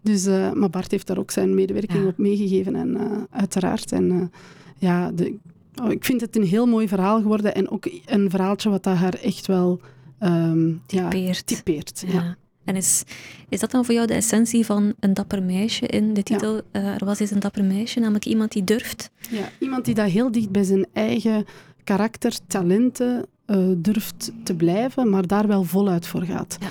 Dus, 0.02 0.26
maar 0.54 0.70
Bart 0.70 0.90
heeft 0.90 1.06
daar 1.06 1.18
ook 1.18 1.30
zijn 1.30 1.54
medewerking 1.54 2.02
ja. 2.02 2.08
op 2.08 2.18
meegegeven 2.18 2.74
en 2.74 2.98
uiteraard. 3.30 3.92
En 3.92 4.32
ja, 4.78 5.10
de, 5.10 5.36
Oh, 5.82 5.90
ik 5.90 6.04
vind 6.04 6.20
het 6.20 6.36
een 6.36 6.44
heel 6.44 6.66
mooi 6.66 6.88
verhaal 6.88 7.20
geworden 7.20 7.54
en 7.54 7.70
ook 7.70 7.88
een 8.06 8.30
verhaaltje 8.30 8.70
wat 8.70 8.82
dat 8.82 8.96
haar 8.96 9.14
echt 9.14 9.46
wel 9.46 9.80
um, 10.20 10.82
typeert. 10.86 11.50
Ja, 11.50 11.56
typeert 11.56 12.04
ja. 12.06 12.36
En 12.64 12.76
is, 12.76 13.02
is 13.48 13.60
dat 13.60 13.70
dan 13.70 13.84
voor 13.84 13.94
jou 13.94 14.06
de 14.06 14.14
essentie 14.14 14.64
van 14.64 14.94
een 15.00 15.14
dapper 15.14 15.42
meisje 15.42 15.86
in 15.86 16.14
de 16.14 16.22
titel? 16.22 16.54
Ja. 16.54 16.80
Uh, 16.80 16.86
er 16.86 17.04
was 17.04 17.20
eens 17.20 17.30
een 17.30 17.40
dapper 17.40 17.64
meisje, 17.64 18.00
namelijk 18.00 18.24
iemand 18.24 18.52
die 18.52 18.64
durft. 18.64 19.10
Ja, 19.30 19.48
iemand 19.58 19.84
die 19.84 19.94
dat 19.94 20.08
heel 20.08 20.32
dicht 20.32 20.50
bij 20.50 20.62
zijn 20.62 20.86
eigen 20.92 21.44
karakter, 21.84 22.32
talenten 22.46 23.26
uh, 23.46 23.68
durft 23.76 24.32
te 24.42 24.54
blijven, 24.54 25.10
maar 25.10 25.26
daar 25.26 25.46
wel 25.46 25.64
voluit 25.64 26.06
voor 26.06 26.22
gaat. 26.22 26.56
Ja. 26.60 26.68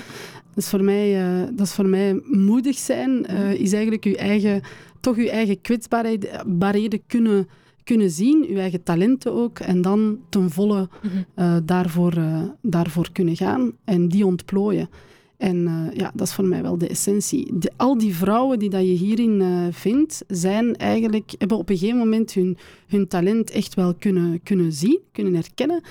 Is 0.54 0.68
voor 0.68 0.84
mij, 0.84 1.40
uh, 1.40 1.48
dat 1.52 1.66
is 1.66 1.72
voor 1.72 1.86
mij 1.88 2.20
moedig 2.24 2.78
zijn, 2.78 3.24
is 3.58 3.72
eigenlijk 3.72 4.04
je 4.04 4.16
eigen, 4.16 4.62
toch 5.00 5.16
je 5.16 5.30
eigen 5.30 5.60
kwetsbaarheden 5.60 7.02
kunnen 7.06 7.48
kunnen 7.84 8.10
zien, 8.10 8.46
je 8.48 8.58
eigen 8.58 8.82
talenten 8.82 9.32
ook, 9.32 9.58
en 9.58 9.82
dan 9.82 10.18
ten 10.28 10.50
volle 10.50 10.88
uh, 11.36 11.56
daarvoor, 11.64 12.18
uh, 12.18 12.42
daarvoor 12.62 13.08
kunnen 13.12 13.36
gaan 13.36 13.72
en 13.84 14.08
die 14.08 14.26
ontplooien. 14.26 14.88
En 15.36 15.56
uh, 15.56 15.96
ja, 15.96 16.10
dat 16.14 16.26
is 16.26 16.34
voor 16.34 16.44
mij 16.44 16.62
wel 16.62 16.78
de 16.78 16.88
essentie. 16.88 17.58
De, 17.58 17.72
al 17.76 17.98
die 17.98 18.14
vrouwen 18.14 18.58
die 18.58 18.70
dat 18.70 18.80
je 18.80 18.86
hierin 18.86 19.42
vindt, 19.72 20.24
zijn 20.28 20.76
eigenlijk, 20.76 21.34
hebben 21.38 21.58
op 21.58 21.68
een 21.68 21.78
gegeven 21.78 21.98
moment 21.98 22.32
hun, 22.32 22.56
hun 22.86 23.08
talent 23.08 23.50
echt 23.50 23.74
wel 23.74 23.94
kunnen, 23.94 24.42
kunnen 24.42 24.72
zien, 24.72 25.00
kunnen 25.12 25.34
herkennen. 25.34 25.82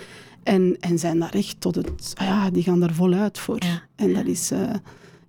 En, 0.44 0.78
en 0.80 1.00
zijn 1.00 1.20
daar 1.20 1.34
echt 1.34 1.62
tot 1.62 1.76
het... 1.76 2.14
Ah 2.16 2.26
ja, 2.26 2.50
die 2.50 2.64
gaan 2.64 2.80
daar 2.80 2.94
voluit 2.94 3.40
voor. 3.40 3.60
En 3.96 4.14
dat 4.14 4.26
is... 4.26 4.52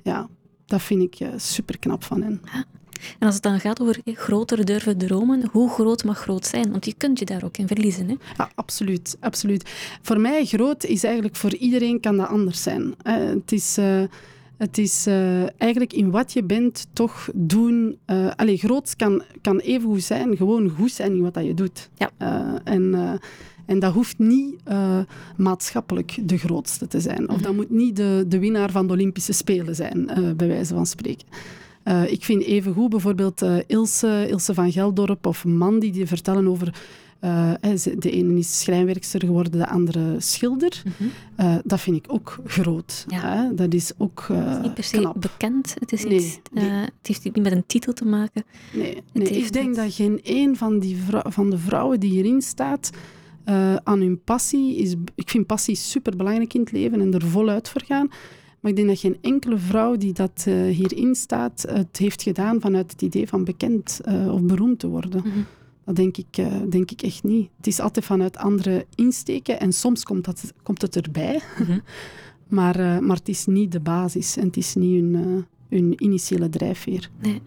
ja, 0.03 0.29
dat 0.67 0.83
vind 0.83 1.03
ik 1.03 1.29
super 1.37 1.79
knap 1.79 2.05
van 2.05 2.23
hen. 2.23 2.41
Ja. 2.45 2.65
En 3.19 3.27
als 3.27 3.35
het 3.35 3.43
dan 3.43 3.61
gaat 3.61 3.81
over 3.81 4.01
groter 4.05 4.65
durven 4.65 4.99
dromen, 4.99 5.49
hoe 5.51 5.71
groot 5.71 6.05
mag 6.05 6.19
groot 6.19 6.47
zijn? 6.47 6.71
Want 6.71 6.85
je 6.85 6.95
kunt 6.97 7.19
je 7.19 7.25
daar 7.25 7.45
ook 7.45 7.57
in 7.57 7.67
verliezen. 7.67 8.09
Hè? 8.09 8.15
Ja, 8.37 8.51
absoluut, 8.55 9.17
absoluut. 9.21 9.71
Voor 10.03 10.21
mij 10.21 10.45
groot 10.45 10.85
is 10.85 11.05
eigenlijk 11.05 11.37
voor 11.37 11.55
iedereen 11.55 12.01
kan 12.01 12.17
dat 12.17 12.29
anders 12.29 12.63
zijn. 12.63 12.95
Het 13.03 13.53
is... 13.53 13.79
Uh, 13.79 14.03
het 14.57 14.79
is 14.79 15.07
uh, 15.07 15.61
eigenlijk 15.61 15.93
in 15.93 16.11
wat 16.11 16.33
je 16.33 16.45
bent 16.45 16.87
toch 16.93 17.29
doen. 17.35 17.99
Uh, 18.07 18.31
allee, 18.37 18.57
groot 18.57 18.97
kan, 18.97 19.23
kan 19.41 19.59
even 19.59 19.89
goed 19.89 20.03
zijn, 20.03 20.37
gewoon 20.37 20.69
goed 20.69 20.91
zijn 20.91 21.13
in 21.13 21.23
wat 21.23 21.35
dat 21.35 21.45
je 21.45 21.55
doet. 21.55 21.91
Ja. 21.97 22.11
Uh, 22.19 22.55
en, 22.65 23.19
en 23.67 23.79
dat 23.79 23.93
hoeft 23.93 24.19
niet 24.19 24.55
maatschappelijk 25.37 26.19
de 26.23 26.39
grootste 26.39 26.87
te 26.87 27.01
zijn. 27.01 27.29
Of 27.29 27.37
dat 27.37 27.53
mhm. 27.53 27.55
moet 27.55 27.71
niet 27.71 27.97
de, 27.97 28.25
de 28.29 28.39
winnaar 28.39 28.71
van 28.71 28.87
de 28.87 28.93
Olympische 28.93 29.33
Spelen 29.33 29.75
zijn, 29.75 30.11
bij 30.37 30.49
wijze 30.49 30.75
van 30.75 30.87
spreken. 30.87 31.27
Uh, 31.85 32.13
ik 32.13 32.25
vind 32.25 32.43
evengoed 32.43 32.91
bijvoorbeeld 32.91 33.43
uh, 33.43 33.57
Ilse, 33.67 34.27
Ilse 34.29 34.55
van 34.55 34.73
Geldorp 34.73 35.27
of 35.27 35.45
Mandy 35.45 35.91
die 35.91 36.07
vertellen 36.07 36.49
over... 36.49 36.75
Uh, 37.21 37.53
de 37.99 38.11
ene 38.11 38.39
is 38.39 38.61
schrijnwerkster 38.61 39.21
geworden, 39.21 39.53
de 39.53 39.69
andere 39.69 40.17
schilder. 40.19 40.83
Mm 40.85 41.11
-hmm. 41.37 41.61
dat 41.65 41.81
vind 41.81 41.97
ik 41.97 42.05
ook 42.09 42.39
groot. 42.47 43.05
Ja. 43.09 43.51
Dat 43.55 43.75
is 43.75 43.93
ook 43.99 44.27
het 44.29 44.57
is 44.57 44.63
niet 44.63 44.75
per 44.75 44.85
se 44.85 44.99
knap. 44.99 45.21
bekend. 45.21 45.75
Het, 45.79 45.93
is 45.93 46.05
nee, 46.05 46.15
iets, 46.15 46.39
nee. 46.53 46.71
het 46.71 46.93
heeft 47.03 47.25
niet 47.25 47.43
met 47.43 47.53
een 47.53 47.67
titel 47.67 47.93
te 47.93 48.05
maken. 48.05 48.45
Nee, 48.73 49.03
nee. 49.13 49.29
ik 49.29 49.53
denk 49.53 49.77
dat 49.77 49.95
geen 49.95 50.21
een 50.23 50.57
van, 50.57 50.79
die 50.79 50.97
van 51.25 51.51
de 51.51 51.59
vrouwen 51.59 52.01
die 52.01 52.11
hierin 52.11 52.43
staat... 52.43 52.91
aan 53.85 54.01
hun 54.01 54.21
passie 54.25 54.77
is... 54.77 54.95
Ik 55.15 55.31
vind 55.31 55.47
passie 55.47 55.75
superbelangrijk 55.75 56.55
in 56.55 56.61
het 56.61 56.73
leven 56.73 57.01
en 57.01 57.15
er 57.15 57.27
voluit 57.27 57.69
voor 57.69 57.83
gaan. 57.87 58.11
Maar 58.65 58.73
ik 58.73 58.79
denk 58.79 58.89
dat 58.89 59.01
geen 59.01 59.19
enkele 59.21 59.59
vrouw 59.59 59.97
die 59.97 60.13
dat 60.13 60.45
uh, 60.49 60.77
hierin 60.77 61.15
staat, 61.15 61.65
het 61.69 61.97
heeft 61.97 62.23
gedaan 62.23 62.61
vanuit 62.61 62.91
het 62.91 63.03
idee 63.03 63.29
van 63.29 63.45
bekend 63.45 64.01
uh, 64.09 64.33
of 64.33 64.43
beroemd 64.43 64.79
te 64.79 64.89
worden. 64.89 65.23
Mhm. 65.25 65.39
Dat 65.85 65.97
denk 65.97 66.17
ik, 66.17 66.39
uh, 66.39 66.47
denk 66.69 66.91
ik 66.91 67.03
echt 67.03 67.23
niet. 67.25 67.51
Het 67.57 67.67
is 67.67 67.81
altijd 67.81 68.05
vanuit 68.05 68.37
andere 68.37 68.87
insteken 68.95 69.61
en 69.61 69.73
soms 69.73 70.05
komt, 70.05 70.25
dat, 70.25 70.53
komt 70.63 70.83
het 70.83 70.97
erbij. 70.97 71.41
Mhm. 71.59 71.79
maar, 72.59 73.03
maar 73.03 73.17
het 73.17 73.29
is 73.29 73.47
niet 73.47 73.73
de 73.73 73.81
basis 73.81 74.37
en 74.37 74.47
het 74.47 74.57
is 74.57 74.75
niet 74.75 75.01
hun, 75.01 75.47
hun 75.69 75.95
initiële 76.03 76.49
drijfveer. 76.49 77.11
Nee. 77.23 77.43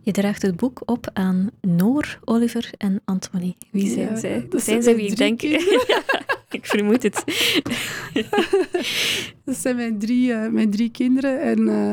Je 0.00 0.12
draagt 0.12 0.42
het 0.42 0.56
boek 0.56 0.82
op 0.84 1.10
aan 1.12 1.50
Noor, 1.60 2.18
Oliver 2.24 2.70
en 2.76 3.00
Anthony. 3.04 3.56
Wie 3.70 3.90
zijn 3.90 4.08
ja, 4.08 4.16
zij? 4.16 4.46
Dat 4.48 4.62
zijn, 4.62 4.82
zij 4.82 4.96
wie 4.96 5.06
ik 5.06 5.16
denk? 5.16 5.40
ik 6.50 6.66
vermoed 6.66 7.02
het. 7.02 7.24
dat 9.44 9.56
zijn 9.56 9.76
mijn 9.76 9.98
drie, 9.98 10.28
uh, 10.28 10.48
mijn 10.48 10.70
drie 10.70 10.90
kinderen. 10.90 11.40
En 11.40 11.60
uh, 11.60 11.92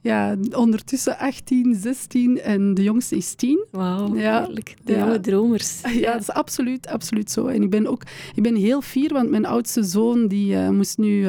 ja, 0.00 0.36
ondertussen 0.52 1.18
18, 1.18 1.74
16 1.74 2.40
en 2.40 2.74
de 2.74 2.82
jongste 2.82 3.16
is 3.16 3.34
10. 3.34 3.66
Wauw, 3.70 4.16
ja, 4.16 4.44
heerlijk. 4.44 4.76
De 4.84 4.92
ja. 4.92 4.98
jonge 4.98 5.20
dromers. 5.20 5.80
Ja, 6.04 6.12
dat 6.12 6.20
is 6.20 6.30
absoluut, 6.30 6.86
absoluut 6.86 7.30
zo. 7.30 7.46
En 7.46 7.62
ik 7.62 7.70
ben 7.70 7.86
ook 7.86 8.02
ik 8.34 8.42
ben 8.42 8.54
heel 8.54 8.80
fier, 8.80 9.12
want 9.12 9.30
mijn 9.30 9.46
oudste 9.46 9.82
zoon 9.82 10.26
die 10.28 10.54
uh, 10.54 10.68
moest 10.68 10.98
nu 10.98 11.26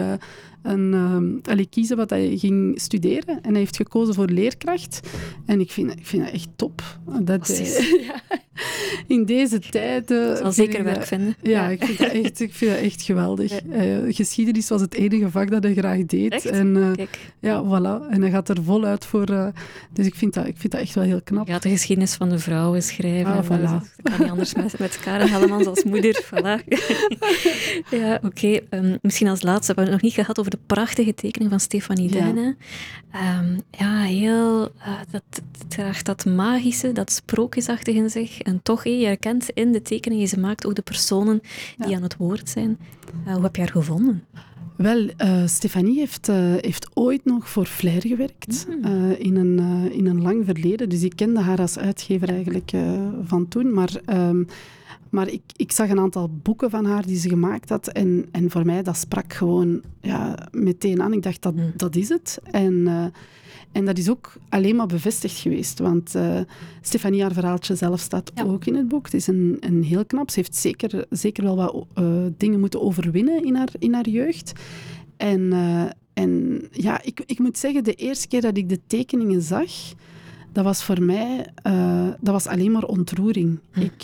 en, 0.65 0.91
uh, 0.93 1.51
allee, 1.51 1.67
kiezen 1.69 1.97
wat 1.97 2.09
hij 2.09 2.37
ging 2.37 2.81
studeren. 2.81 3.41
En 3.41 3.49
hij 3.49 3.59
heeft 3.59 3.75
gekozen 3.75 4.13
voor 4.13 4.27
leerkracht. 4.27 4.99
En 5.45 5.59
ik 5.59 5.71
vind, 5.71 5.91
ik 5.91 6.05
vind 6.05 6.23
dat 6.23 6.33
echt 6.33 6.47
top. 6.55 6.81
Dat 7.21 7.47
hij, 7.47 7.65
ja, 8.07 8.21
in 9.07 9.25
deze 9.25 9.59
tijden... 9.59 10.37
zal 10.37 10.51
zeker 10.51 10.83
werk 10.83 11.05
vinden. 11.05 11.35
Ja, 11.41 11.69
Ik, 11.69 11.83
vind 11.83 11.97
dat 11.97 12.11
echt, 12.11 12.39
ik 12.39 12.53
vind 12.53 12.71
dat 12.71 12.79
echt 12.79 13.01
geweldig. 13.01 13.63
Uh, 13.63 14.13
geschiedenis 14.13 14.69
was 14.69 14.81
het 14.81 14.93
enige 14.93 15.29
vak 15.31 15.49
dat 15.49 15.63
hij 15.63 15.73
graag 15.73 16.05
deed. 16.05 16.31
Echt? 16.31 16.45
En 16.45 16.75
uh, 16.75 17.05
ja, 17.39 17.63
voilà. 17.63 18.09
En 18.09 18.21
hij 18.21 18.29
gaat 18.29 18.49
er 18.49 18.63
voluit 18.63 19.05
voor. 19.05 19.31
Uh, 19.31 19.47
dus 19.93 20.05
ik 20.05 20.15
vind, 20.15 20.33
dat, 20.33 20.47
ik 20.47 20.57
vind 20.57 20.73
dat 20.73 20.81
echt 20.81 20.95
wel 20.95 21.03
heel 21.03 21.21
knap. 21.21 21.47
Gaat 21.47 21.63
de 21.63 21.69
geschiedenis 21.69 22.13
van 22.13 22.29
de 22.29 22.39
vrouwen 22.39 22.83
schrijven. 22.83 23.33
Ah, 23.33 23.45
voilà. 23.45 23.47
Dat 23.49 23.89
kan 24.03 24.19
niet 24.19 24.29
anders 24.29 24.53
met, 24.55 24.79
met 24.79 24.99
Karen 24.99 25.29
Hellemans 25.29 25.65
als 25.65 25.83
moeder. 25.83 26.23
Voilà. 26.25 26.63
ja, 27.99 28.15
oké. 28.15 28.25
Okay. 28.25 28.55
Um, 28.55 28.63
ehm, 28.69 28.97
misschien 29.01 29.27
als 29.27 29.41
laatste, 29.41 29.73
we 29.73 29.81
hebben 29.81 29.93
het 29.93 29.93
nog 29.93 30.01
niet 30.01 30.13
gehad 30.13 30.39
over 30.39 30.51
de 30.55 30.61
prachtige 30.65 31.13
tekening 31.13 31.49
van 31.49 31.59
Stefanie 31.59 32.13
ja. 32.13 32.19
Duinen. 32.19 32.57
Um, 33.39 33.61
ja, 33.71 34.01
heel... 34.01 34.71
dat, 35.11 35.23
het 35.31 35.69
draagt 35.69 36.05
dat 36.05 36.25
magische, 36.25 36.91
dat 36.91 37.11
sprookjesachtige 37.11 37.97
in 37.97 38.09
zich. 38.09 38.41
En 38.41 38.61
toch, 38.63 38.83
hey, 38.83 38.99
je 38.99 39.05
herkent 39.05 39.49
in 39.49 39.71
de 39.71 39.81
tekening 39.81 40.21
die 40.21 40.29
ze 40.29 40.39
maakt 40.39 40.65
ook 40.65 40.75
de 40.75 40.81
personen 40.81 41.41
die 41.77 41.89
ja. 41.89 41.95
aan 41.95 42.03
het 42.03 42.17
woord 42.17 42.49
zijn. 42.49 42.77
Uh, 43.27 43.33
hoe 43.33 43.43
heb 43.43 43.55
je 43.55 43.61
haar 43.61 43.71
gevonden? 43.71 44.23
Wel, 44.75 45.09
uh, 45.23 45.45
Stefanie 45.45 45.99
heeft, 45.99 46.29
uh, 46.29 46.35
heeft 46.37 46.89
ooit 46.93 47.25
nog 47.25 47.49
voor 47.49 47.65
Flair 47.65 48.01
gewerkt 48.01 48.67
mm. 48.67 49.11
in, 49.11 49.35
een, 49.35 49.59
in 49.91 50.05
een 50.05 50.21
lang 50.21 50.45
verleden. 50.45 50.89
Dus 50.89 51.03
ik 51.03 51.15
kende 51.15 51.39
haar 51.39 51.59
als 51.59 51.77
uitgever 51.77 52.29
eigenlijk 52.29 52.71
van 53.23 53.47
toen. 53.47 53.73
Maar, 53.73 54.01
um, 54.09 54.47
maar 55.09 55.27
ik, 55.27 55.41
ik 55.55 55.71
zag 55.71 55.89
een 55.89 55.99
aantal 55.99 56.29
boeken 56.41 56.69
van 56.69 56.85
haar 56.85 57.05
die 57.05 57.17
ze 57.17 57.29
gemaakt 57.29 57.69
had. 57.69 57.87
En, 57.87 58.25
en 58.31 58.51
voor 58.51 58.65
mij, 58.65 58.83
dat 58.83 58.97
sprak 58.97 59.33
gewoon 59.33 59.81
ja, 60.01 60.47
meteen 60.51 61.01
aan. 61.01 61.13
Ik 61.13 61.23
dacht, 61.23 61.41
dat, 61.41 61.55
mm. 61.55 61.71
dat 61.75 61.95
is 61.95 62.09
het. 62.09 62.39
En 62.51 62.87
en 63.75 63.85
dat 63.85 63.97
is 63.97 64.09
ook 64.09 64.33
alleen 64.49 64.75
maar 64.75 64.87
bevestigd 64.87 65.37
geweest. 65.37 65.79
Want 65.79 66.15
uh, 66.15 66.39
Stefanie, 66.81 67.21
haar 67.21 67.33
verhaaltje 67.33 67.75
zelf 67.75 67.99
staat 67.99 68.31
ja. 68.35 68.43
ook 68.43 68.65
in 68.65 68.75
het 68.75 68.87
boek. 68.87 69.05
Het 69.05 69.13
is 69.13 69.27
een, 69.27 69.57
een 69.59 69.83
heel 69.83 70.05
knap. 70.05 70.29
Ze 70.29 70.39
heeft 70.39 70.55
zeker, 70.55 71.05
zeker 71.09 71.43
wel 71.43 71.55
wat 71.55 71.85
uh, 71.95 72.25
dingen 72.37 72.59
moeten 72.59 72.81
overwinnen 72.81 73.43
in 73.43 73.55
haar, 73.55 73.69
in 73.79 73.93
haar 73.93 74.09
jeugd. 74.09 74.51
En, 75.17 75.41
uh, 75.41 75.83
en 76.13 76.61
ja, 76.71 77.01
ik, 77.03 77.23
ik 77.25 77.39
moet 77.39 77.57
zeggen, 77.57 77.83
de 77.83 77.93
eerste 77.93 78.27
keer 78.27 78.41
dat 78.41 78.57
ik 78.57 78.69
de 78.69 78.79
tekeningen 78.87 79.41
zag, 79.41 79.71
dat 80.51 80.63
was 80.63 80.83
voor 80.83 81.01
mij 81.01 81.45
dat 82.19 82.33
was 82.33 82.47
alleen 82.47 82.71
maar 82.71 82.83
ontroering. 82.83 83.59
Hm. 83.71 83.81
Ik, 83.81 84.03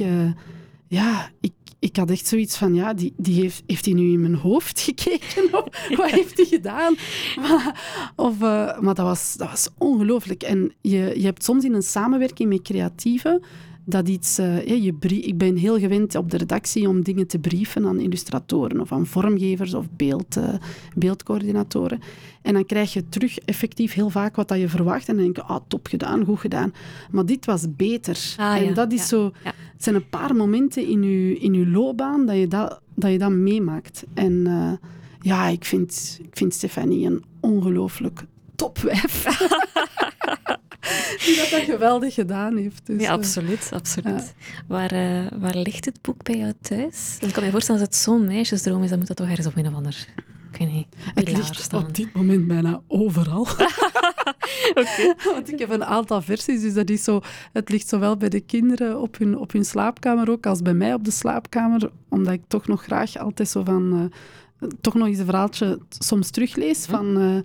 ja, 0.88 1.30
ik, 1.40 1.54
ik 1.82 1.96
had 1.96 2.10
echt 2.10 2.28
zoiets 2.28 2.58
van, 2.58 2.74
ja, 2.74 2.94
die, 2.94 3.14
die 3.18 3.42
heeft, 3.42 3.64
heeft 3.68 3.86
hij 3.86 3.94
nu 3.94 4.12
in 4.12 4.22
mijn 4.22 4.36
hoofd 4.36 4.80
gekeken? 4.90 5.44
Of 5.54 5.96
wat 5.96 6.10
heeft 6.10 6.38
hij 6.38 6.46
gedaan? 6.46 6.96
Maar, 7.36 7.82
of, 8.16 8.36
uh, 8.36 8.80
maar 8.80 8.96
dat 8.96 9.06
was, 9.06 9.36
dat 9.38 9.50
was 9.50 9.70
ongelooflijk. 9.78 10.44
En 10.44 10.74
je, 10.82 11.14
je 11.16 11.24
hebt 11.24 11.44
soms 11.44 11.64
in 11.64 11.74
een 11.74 11.84
samenwerking 11.84 12.50
met 12.50 12.62
creatieven 12.62 13.42
dat 13.86 14.08
iets... 14.08 14.40
Uh, 14.40 14.66
je 14.66 14.94
ik 15.00 15.38
ben 15.38 15.56
heel 15.56 15.80
gewend 15.80 16.16
op 16.16 16.32
de 16.32 16.38
redactie 16.38 16.88
om 16.90 17.04
dingen 17.04 17.28
te 17.28 17.40
brieven 17.40 17.86
aan 17.86 18.00
illustratoren 18.00 18.80
of 18.82 18.92
aan 18.92 19.06
vormgevers 19.06 19.74
of 19.74 19.86
beeld, 19.96 20.38
uh, 20.38 20.54
beeldcoördinatoren. 20.96 22.00
En 22.42 22.54
dan 22.54 22.66
krijg 22.66 22.94
je 22.94 23.10
terug 23.10 23.40
effectief 23.40 23.94
heel 23.94 24.10
vaak 24.10 24.36
wat 24.36 24.48
dat 24.48 24.60
je 24.60 24.70
verwacht. 24.70 25.08
En 25.08 25.16
dan 25.16 25.24
denk 25.24 25.36
je, 25.36 25.44
ah, 25.44 25.62
top 25.68 25.88
gedaan, 25.88 26.26
goed 26.26 26.40
gedaan. 26.40 26.74
Maar 27.12 27.26
dit 27.26 27.46
was 27.46 27.66
beter. 27.76 28.36
Ah, 28.38 28.56
en 28.56 28.64
ja, 28.64 28.74
dat 28.74 28.92
is 28.92 29.00
ja, 29.00 29.06
zo... 29.06 29.32
Ja. 29.44 29.54
Het 29.82 29.90
zijn 29.90 30.02
een 30.02 30.10
paar 30.10 30.36
momenten 30.36 30.88
in 30.88 31.04
je, 31.04 31.40
in 31.40 31.54
je 31.54 31.68
loopbaan 31.68 32.26
dat 32.26 32.36
je 32.36 32.48
dat, 32.48 32.82
dat, 32.96 33.12
je 33.12 33.18
dat 33.18 33.32
meemaakt. 33.32 34.04
En 34.14 34.32
uh, 34.32 34.72
ja, 35.22 35.48
ik 35.48 35.66
vind, 35.66 36.20
ik 36.22 36.38
vind 36.38 36.54
Stefanie 36.54 37.06
een 37.06 37.24
ongelooflijk 37.40 38.26
topwijf. 38.56 39.24
Die 41.26 41.36
dat, 41.36 41.50
dat 41.50 41.62
geweldig 41.62 42.14
gedaan 42.14 42.58
heeft. 42.58 42.86
Dus, 42.86 43.02
ja, 43.02 43.12
absoluut. 43.12 43.70
absoluut. 43.74 44.34
Ja. 44.38 44.64
Waar, 44.68 44.94
uh, 44.94 45.28
waar 45.40 45.56
ligt 45.56 45.86
het 45.86 46.02
boek 46.02 46.24
bij 46.24 46.38
jou 46.38 46.54
thuis? 46.62 47.18
Ik 47.22 47.34
kan 47.34 47.44
me 47.44 47.52
voorstellen, 47.52 47.82
als 47.82 47.90
het 47.90 48.00
zo'n 48.00 48.28
meisjesdroom 48.28 48.84
is, 48.84 48.90
dan 48.90 48.98
moet 48.98 49.08
dat 49.08 49.18
toch 49.18 49.28
ergens 49.28 49.48
op 49.48 49.56
een 49.56 49.68
of 49.68 49.74
ander 49.74 50.08
ik 50.52 50.58
weet 50.58 50.72
niet, 50.72 50.88
het 51.14 51.32
ligt 51.32 51.62
staan. 51.62 51.84
op 51.84 51.96
dit 51.96 52.14
moment 52.14 52.48
bijna 52.48 52.82
overal. 52.88 53.48
okay. 54.80 55.16
Want 55.24 55.52
ik 55.52 55.60
heb 55.60 55.70
een 55.70 55.86
aantal 55.86 56.22
versies, 56.22 56.62
dus 56.62 56.74
dat 56.74 56.90
is 56.90 57.04
zo, 57.04 57.22
het 57.54 57.70
ligt 57.70 57.88
zowel 57.88 58.18
bij 58.18 58.30
de 58.30 58.40
kinderen 58.40 59.02
op 59.02 59.18
hun, 59.18 59.38
op 59.38 59.52
hun 59.52 59.66
slaapkamer 59.66 60.30
ook, 60.30 60.46
als 60.46 60.62
bij 60.62 60.74
mij 60.74 60.94
op 60.94 61.04
de 61.04 61.12
slaapkamer, 61.12 61.92
omdat 62.10 62.34
ik 62.34 62.42
toch 62.48 62.68
nog 62.68 62.84
graag 62.84 63.18
altijd 63.18 63.50
zo 63.50 63.64
van... 63.64 63.94
Uh, 63.94 64.70
toch 64.82 64.94
nog 64.94 65.08
eens 65.08 65.18
een 65.18 65.26
verhaaltje 65.26 65.80
soms 65.90 66.30
teruglees 66.30 66.86
van... 66.86 67.18
Uh, 67.18 67.40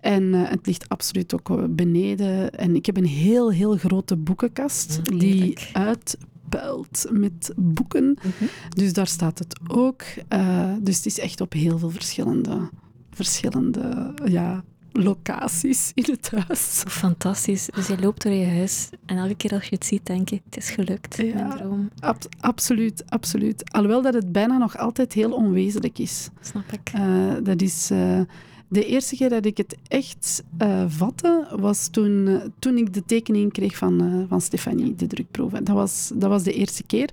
en 0.00 0.22
uh, 0.22 0.48
het 0.48 0.66
ligt 0.66 0.88
absoluut 0.88 1.34
ook 1.34 1.76
beneden. 1.76 2.50
En 2.50 2.76
ik 2.76 2.86
heb 2.86 2.96
een 2.96 3.06
heel, 3.06 3.52
heel 3.52 3.76
grote 3.76 4.16
boekenkast 4.16 5.00
mm, 5.10 5.18
die 5.18 5.58
uitpuilt 5.72 7.06
met 7.10 7.52
boeken. 7.56 8.04
Mm 8.04 8.16
-hmm. 8.38 8.48
Dus 8.68 8.92
daar 8.92 9.06
staat 9.06 9.38
het 9.38 9.58
ook. 9.66 10.02
Uh, 10.32 10.72
dus 10.80 10.96
het 10.96 11.06
is 11.06 11.18
echt 11.18 11.40
op 11.40 11.52
heel 11.52 11.78
veel 11.78 11.90
verschillende, 11.90 12.70
verschillende 13.10 14.14
ja, 14.24 14.64
locaties 15.02 15.90
in 15.94 16.04
het 16.10 16.30
huis. 16.30 16.82
Fantastisch. 16.88 17.66
Dus 17.74 17.86
je 17.86 17.98
loopt 18.00 18.22
door 18.22 18.32
je 18.32 18.46
huis 18.46 18.88
en 19.06 19.16
elke 19.16 19.34
keer 19.34 19.52
als 19.52 19.64
je 19.64 19.74
het 19.74 19.86
ziet, 19.86 20.06
denk 20.06 20.28
je, 20.28 20.40
het 20.44 20.56
is 20.56 20.70
gelukt, 20.70 21.16
Ja. 21.16 21.34
mijn 21.34 21.50
droom. 21.50 21.90
Ab- 22.00 22.28
absoluut, 22.40 23.04
absoluut. 23.08 23.72
Alhoewel 23.72 24.02
dat 24.02 24.14
het 24.14 24.32
bijna 24.32 24.56
nog 24.58 24.78
altijd 24.78 25.12
heel 25.12 25.32
onwezenlijk 25.32 25.98
is. 25.98 26.28
Snap 26.40 26.72
ik. 26.72 26.90
Eh, 26.94 27.34
dat 27.42 27.62
is... 27.62 27.90
eh, 27.90 28.20
de 28.68 28.84
eerste 28.86 29.16
keer 29.16 29.28
dat 29.28 29.44
ik 29.44 29.56
het 29.56 29.76
echt 29.88 30.42
eh, 30.58 30.84
vatte, 30.88 31.46
was 31.50 31.88
toen, 31.88 32.28
eh, 32.28 32.34
toen 32.58 32.76
ik 32.76 32.94
de 32.94 33.04
tekening 33.06 33.52
kreeg 33.52 33.76
van, 33.76 34.00
eh, 34.00 34.28
van 34.28 34.40
Stefanie, 34.40 34.94
de 34.94 35.06
drukproeven. 35.06 35.64
Dat 35.64 35.74
was, 35.74 36.10
dat 36.14 36.28
was 36.30 36.42
de 36.42 36.52
eerste 36.52 36.82
keer. 36.82 37.08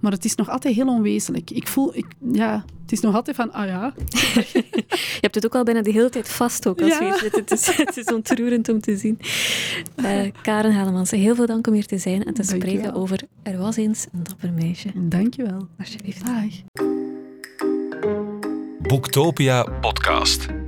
Maar 0.00 0.12
het 0.12 0.24
is 0.24 0.34
nog 0.34 0.48
altijd 0.48 0.74
heel 0.74 0.88
onwezenlijk. 0.88 1.50
Ik 1.50 1.68
voel... 1.68 1.96
Ik, 1.96 2.06
ja, 2.32 2.64
het 2.82 2.92
is 2.96 3.00
nog 3.02 3.14
altijd 3.14 3.36
van, 3.36 3.52
ah 3.52 3.66
ja, 3.66 3.92
Je 5.18 5.24
hebt 5.24 5.34
het 5.34 5.44
ook 5.46 5.54
al 5.54 5.64
bijna 5.64 5.82
de 5.82 5.90
hele 5.90 6.08
tijd 6.10 6.28
vast 6.28 6.66
ook 6.66 6.80
als 6.80 6.90
Ja. 6.90 6.98
we 6.98 7.04
hier 7.04 7.18
zitten. 7.18 7.40
Het 7.40 7.50
is, 7.50 7.76
het 7.86 7.96
is 7.96 8.04
ontroerend 8.06 8.68
om 8.68 8.80
te 8.80 8.96
zien. 8.96 9.18
Eh, 9.96 10.20
Karen 10.42 10.74
Halemans, 10.74 11.10
heel 11.10 11.34
veel 11.34 11.46
dank 11.46 11.66
om 11.66 11.72
hier 11.72 11.86
te 11.86 11.98
zijn 11.98 12.24
en 12.24 12.34
te 12.34 12.42
Dank 12.42 12.62
je 12.62 12.68
spreken 12.68 12.92
wel. 12.92 13.00
over 13.00 13.20
Er 13.42 13.58
was 13.58 13.76
eens 13.76 14.06
een 14.12 14.22
dapper 14.22 14.52
meisje. 14.52 14.88
dankjewel. 14.94 15.68
Alsjeblieft. 15.78 16.26
Dag. 16.26 16.86
Boektopia 18.82 19.62
podcast. 19.80 20.67